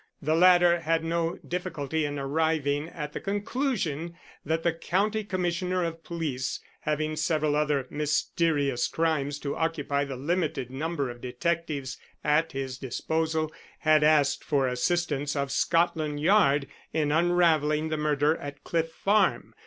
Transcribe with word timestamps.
The 0.19 0.33
latter 0.33 0.79
had 0.79 1.03
no 1.03 1.37
difficulty 1.47 2.05
in 2.05 2.17
arriving 2.17 2.89
at 2.89 3.13
the 3.13 3.19
conclusion 3.19 4.15
that 4.43 4.63
the 4.63 4.73
County 4.73 5.23
Commissioner 5.23 5.83
of 5.83 6.03
Police, 6.03 6.59
having 6.79 7.15
several 7.15 7.55
other 7.55 7.85
mysterious 7.91 8.87
crimes 8.87 9.37
to 9.41 9.55
occupy 9.55 10.05
the 10.05 10.15
limited 10.15 10.71
number 10.71 11.11
of 11.11 11.21
detectives 11.21 11.99
at 12.23 12.53
his 12.53 12.79
disposal, 12.79 13.51
had 13.81 14.03
asked 14.03 14.43
for 14.43 14.65
the 14.65 14.71
assistance 14.73 15.35
of 15.35 15.51
Scotland 15.51 16.19
Yard 16.19 16.65
in 16.91 17.11
unravelling 17.11 17.89
the 17.89 17.95
murder 17.97 18.35
at 18.37 18.63
Cliff 18.63 18.91
Farm. 18.91 19.53